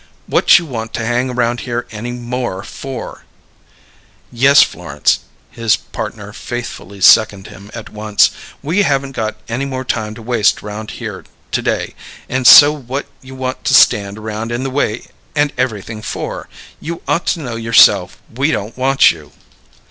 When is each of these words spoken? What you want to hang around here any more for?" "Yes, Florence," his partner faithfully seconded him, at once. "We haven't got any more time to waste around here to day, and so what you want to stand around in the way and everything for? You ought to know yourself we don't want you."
What 0.25 0.57
you 0.57 0.65
want 0.65 0.93
to 0.93 1.05
hang 1.05 1.29
around 1.29 1.59
here 1.59 1.85
any 1.91 2.11
more 2.11 2.63
for?" 2.63 3.23
"Yes, 4.31 4.63
Florence," 4.63 5.19
his 5.51 5.75
partner 5.75 6.33
faithfully 6.33 7.01
seconded 7.01 7.53
him, 7.53 7.69
at 7.75 7.91
once. 7.91 8.31
"We 8.63 8.81
haven't 8.81 9.11
got 9.11 9.35
any 9.47 9.65
more 9.65 9.85
time 9.85 10.15
to 10.15 10.23
waste 10.23 10.63
around 10.63 10.89
here 10.97 11.25
to 11.51 11.61
day, 11.61 11.93
and 12.27 12.47
so 12.47 12.71
what 12.73 13.05
you 13.21 13.35
want 13.35 13.63
to 13.65 13.75
stand 13.75 14.17
around 14.17 14.51
in 14.51 14.63
the 14.63 14.71
way 14.71 15.05
and 15.35 15.53
everything 15.55 16.01
for? 16.01 16.49
You 16.79 17.03
ought 17.07 17.27
to 17.27 17.39
know 17.41 17.55
yourself 17.55 18.17
we 18.35 18.49
don't 18.49 18.75
want 18.75 19.11
you." 19.11 19.31